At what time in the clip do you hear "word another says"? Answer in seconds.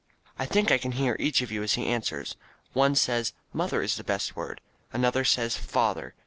4.35-5.55